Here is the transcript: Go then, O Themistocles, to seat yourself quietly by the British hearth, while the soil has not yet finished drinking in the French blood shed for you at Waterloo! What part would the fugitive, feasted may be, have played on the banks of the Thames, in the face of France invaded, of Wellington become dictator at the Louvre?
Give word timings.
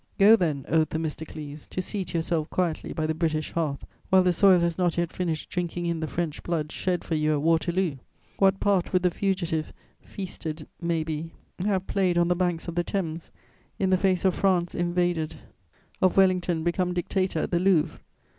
Go 0.17 0.35
then, 0.35 0.65
O 0.67 0.83
Themistocles, 0.83 1.67
to 1.67 1.79
seat 1.79 2.15
yourself 2.15 2.49
quietly 2.49 2.91
by 2.91 3.05
the 3.05 3.13
British 3.13 3.51
hearth, 3.51 3.85
while 4.09 4.23
the 4.23 4.33
soil 4.33 4.59
has 4.61 4.75
not 4.75 4.97
yet 4.97 5.11
finished 5.11 5.51
drinking 5.51 5.85
in 5.85 5.99
the 5.99 6.07
French 6.07 6.41
blood 6.41 6.71
shed 6.71 7.03
for 7.03 7.13
you 7.13 7.33
at 7.33 7.43
Waterloo! 7.43 7.97
What 8.39 8.59
part 8.59 8.91
would 8.93 9.03
the 9.03 9.11
fugitive, 9.11 9.71
feasted 10.01 10.67
may 10.81 11.03
be, 11.03 11.29
have 11.63 11.85
played 11.85 12.17
on 12.17 12.29
the 12.29 12.35
banks 12.35 12.67
of 12.67 12.73
the 12.73 12.83
Thames, 12.83 13.29
in 13.77 13.91
the 13.91 13.95
face 13.97 14.25
of 14.25 14.33
France 14.33 14.73
invaded, 14.73 15.35
of 16.01 16.17
Wellington 16.17 16.63
become 16.63 16.95
dictator 16.95 17.37
at 17.41 17.51
the 17.51 17.59
Louvre? 17.59 17.99